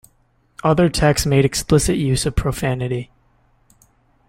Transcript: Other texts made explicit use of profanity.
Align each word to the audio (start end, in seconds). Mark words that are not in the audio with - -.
Other 0.63 0.89
texts 0.89 1.27
made 1.27 1.45
explicit 1.45 1.95
use 1.95 2.25
of 2.25 2.35
profanity. 2.35 3.11